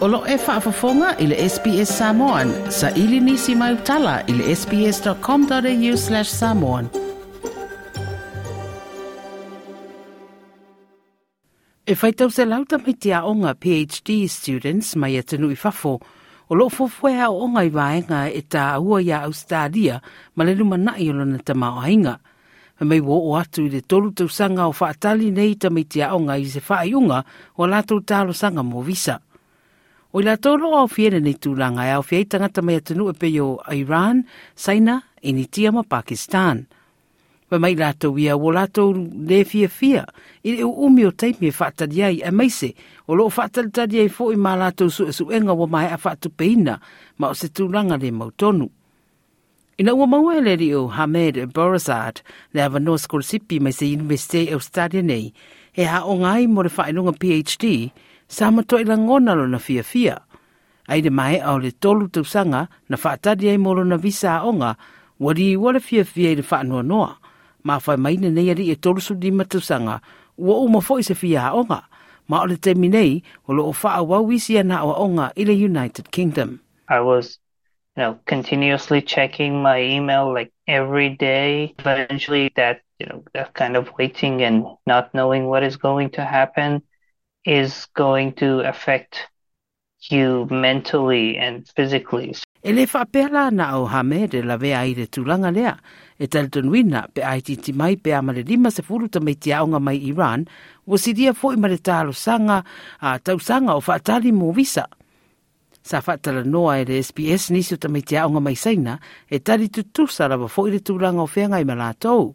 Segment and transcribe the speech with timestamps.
[0.00, 2.48] Olo e whaafafonga i le SPS Samoan.
[2.72, 6.86] Sa ili nisi mai utala i le sps.com.au slash samoan.
[11.90, 15.92] E whaitau se lauta mai te aonga PhD students mai e tenu i whafo.
[16.48, 20.00] O lo fofoe a onga i waenga e ta aua ia Australia
[20.34, 22.16] ma le luma nai o lona tama o hainga.
[22.80, 26.14] Me mei wo o atu i le tolu tau sanga o whaatali nei tamiti a
[26.16, 27.20] onga i se whaayunga
[27.60, 29.20] o lātou talo sanga mō visa.
[30.12, 33.04] O i la tolo e o fiena nei tūlanga e o fiei tangata mai atanu
[33.10, 34.24] e peo Iran,
[34.58, 36.64] Saina, Enitia ma Pakistan.
[37.50, 40.02] Wa mai la tau ia o la tau le fia fia
[40.42, 42.72] i leo umi o taimi e whaatari ai e meise
[43.06, 45.86] o loo whaatari ai fo i ma la tau su e su enga wa mai
[45.90, 46.74] a whaatu peina
[47.18, 48.66] ma o se tūlanga le mautonu.
[49.78, 52.22] I na ua maua e le leo Hamed Borazad
[52.54, 55.34] le ava North Korsipi mai se University of Stadia nei
[55.74, 57.90] e ha o ngai mo le whaenunga PhD
[58.30, 60.14] sa matoe la ngona lona fiafia
[60.86, 64.70] ai le maeʻa o le tolu tausaga na faatali ai mo lona visaoga
[65.18, 67.10] ua liua le fiafia i le faanoanoa
[67.66, 69.98] ma faamaina nei alii e tolusulima tausaga
[70.38, 71.80] ua uma foʻi se fiaoga
[72.30, 73.18] ma o le taimi nei
[73.50, 77.26] o loo faauau isi ana aʻoaʻoga i le united kingdom I was
[77.98, 83.74] you know continuously checking my email like every day eventually that you know that kind
[83.76, 86.78] of waiting and not knowing what is going to happen
[87.44, 89.28] is going to affect
[90.10, 92.34] you mentally and physically.
[92.62, 95.72] E le whapela na o hame de la vea i re tūlanga lea,
[96.20, 99.78] e talitun wina pe ai titi mai pe amare lima se furu ta mai aonga
[99.80, 100.44] mai Iran,
[100.84, 102.62] wa sidia fo imare talo sanga
[103.00, 104.84] a tau sanga o whaatali mō visa.
[105.82, 109.84] Sa whaatala noa e re SPS nisi o ta mai aonga mai saina, e talitu
[109.84, 112.34] tūsara wa fo i re tūlanga o whenga i malatou.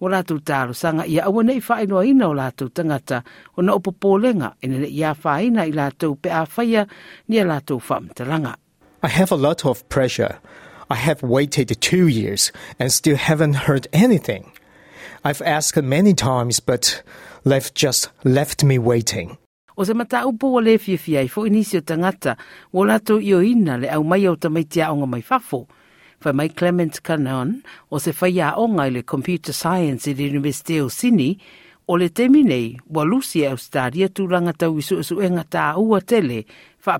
[0.00, 3.22] o latou talosaga ia neʻi o latou tagata
[3.56, 6.30] ona o popolega ina neʻi i latou pe
[7.28, 8.56] nia latou faamatalaga
[9.02, 10.38] I have a lot of pressure.
[10.90, 14.50] I have waited two years and still haven't heard anything.
[15.22, 17.02] I've asked many times, but
[17.44, 19.38] they've just left me waiting.
[19.78, 22.32] o se mataupu ua lē fiafia ai foʻi nisi o tagata
[22.72, 25.66] ua latou ioina le aumai au tamaitia mai fafo
[26.56, 27.60] Clement Canon
[27.98, 28.10] se
[28.56, 30.08] onga le computer science
[31.88, 34.08] o le wa lusi au stadia
[35.76, 36.44] ua tele
[36.78, 36.98] fa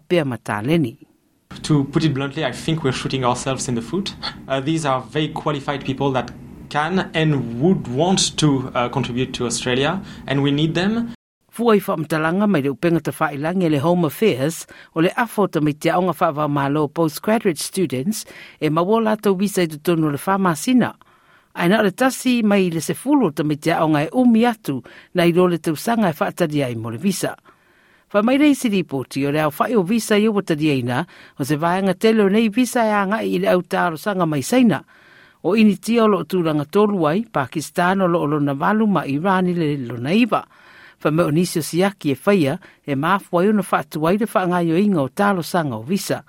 [1.63, 4.15] To put it bluntly, I think we're shooting ourselves in the foot.
[4.47, 6.31] Uh, these are very qualified people that
[6.71, 11.16] can and would want to uh, contribute to Australia, and we need them.
[11.57, 14.59] fua i whaamtalanga mai reo penga te whaelangi le Home Affairs
[14.95, 18.19] o le afo ta mai te aonga whaava malo postgraduate students
[18.65, 20.91] e mawola tau visa i tutono le whaamasina.
[21.57, 24.77] Aina le tasi mai le se fulo ta mai te aonga e umi atu
[25.17, 27.33] na i role tau sanga e whaatadia i mo le visa.
[28.13, 30.53] Fa mai rei si ripoti o le au whae o visa i obata
[30.85, 30.99] na
[31.39, 34.85] o se vaenga telo nei visa e anga i le au taro sanga mai saina
[35.41, 37.01] o ini tia o lo tūranga tolu
[37.33, 40.45] Pakistan o lo olona valu ma Irani le lo naiva
[40.99, 44.45] fa mo nisi siaki e faia e mafu ai una fa tu ai de fa
[44.49, 46.23] ngai inga o talo sanga o visa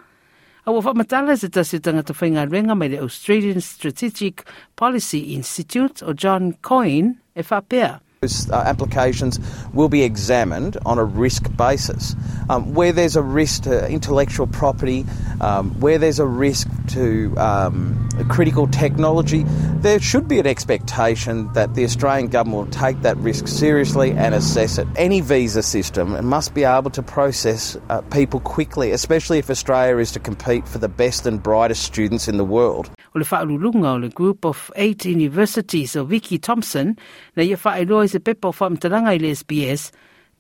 [0.67, 4.43] a wa fa matala se tasi tanga to fainga renga mai le Australian Strategic
[4.75, 9.39] Policy Institute o John Coyne e fa pea Those uh, applications
[9.75, 12.15] will be examined on a risk basis.
[12.49, 15.05] Um, where there's a risk to intellectual property,
[15.41, 19.43] um, where there's a risk to um, critical technology,
[19.81, 24.33] there should be an expectation that the Australian government will take that risk seriously and
[24.33, 24.87] assess it.
[24.95, 30.11] Any visa system must be able to process uh, people quickly, especially if Australia is
[30.13, 32.89] to compete for the best and brightest students in the world.
[33.15, 36.97] O le whaalulunga o group of eight universities o Vicky Thompson,
[37.35, 39.91] na ia whaeloa i se pepa o i le SBS,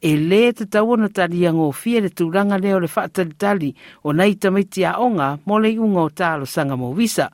[0.01, 3.71] e lē tatau ona taliagofia le tulaga lea o le faatalitali
[4.03, 7.31] o nai tamaiti aʻoga mo le iʻuga o talosaga mo visa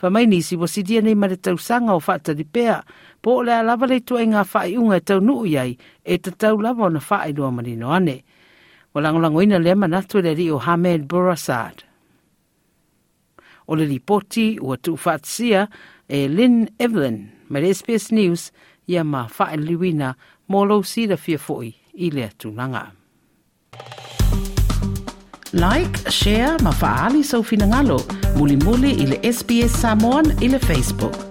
[0.00, 2.80] faamaini isi uasilia nei ma le tausaga o faatalipea
[3.20, 6.88] po o le a lava le ituaʻiga faaiʻuga e taunuu i ai e tatau lava
[6.88, 8.24] ona faailoa ma lino ane
[8.94, 11.84] ua lagolagoina lea manatu e le alii o hamed borasad
[13.68, 15.68] o le lipoti ua tuufaatasia
[16.08, 18.48] e lin evelyn ma le sps news
[18.88, 20.16] ia ma faailiuina
[20.48, 22.80] mo lou sila fia foʻi i le atunaga
[25.52, 27.98] like share ma faaali soufinagalo
[28.38, 31.27] mulimuli i le sps samon i le facebook